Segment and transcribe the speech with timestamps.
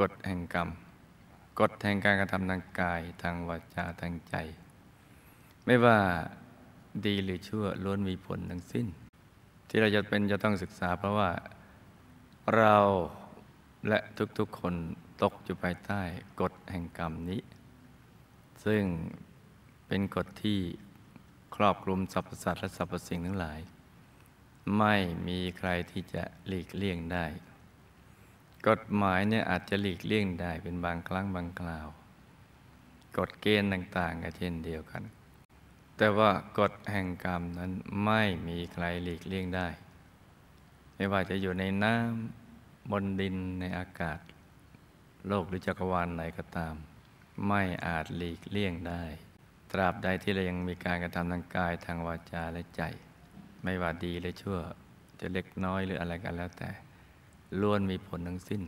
[0.00, 0.68] กฎแห่งกรรม
[1.60, 4.34] กฎแห่งการกระทำทางกายทางวาจาทางใจ
[5.64, 5.98] ไม่ว่า
[7.06, 8.86] ดีหรือชั่วล้วนมีผลทั้งสิ้น
[9.68, 11.30] ที่เราจะเป็นจะต้องศึกษาเพราะว่า
[12.56, 12.76] เรา
[13.88, 13.98] และ
[14.38, 14.74] ทุกๆคน
[15.22, 16.02] ตกอยู่ภายใต้
[16.40, 17.40] กฎแห่งกรรมนี้
[18.64, 18.82] ซึ่ง
[19.86, 20.58] เป็นกฎที่
[21.56, 23.60] ครอบคลุมสรรพสัตว์และสรรพสิ่งทั้งหลาย
[24.78, 24.94] ไม่
[25.28, 27.26] มีใครที่จะหลีกเลี่ยงได้
[28.68, 31.88] กฎหมายเนี่ยอาจจะหลีกเลี่ยงได้เป็นบางครั้งบางคราว
[33.18, 35.02] กฎเกณฑ์ต่าง ๆ ก็เช่นเดียวกัน
[35.96, 37.72] แต่ว่ากฎแห่งกรรมนั้น
[38.04, 39.68] ไม่มีใครหลีกเลี่ยงได้
[40.96, 44.18] ไม่ว่าจะอยู่ในน้ำบนดินในอากาศ
[45.26, 46.74] โลกหรือจักรวาลไหนก็ตาม
[47.46, 49.04] ไม่อาจหลีกเลี่ยงได้
[49.72, 52.82] ตราบใดที่เรายังมีการกระทำทางกายทางวาจาและใจ
[53.64, 54.58] ไม่ว่าดีหรือชั่ว
[55.20, 56.70] จะเล็กน้อยหรืออะไรกันแล้วแต่
[57.60, 58.62] ล้วนมีผลทั้งสิ้น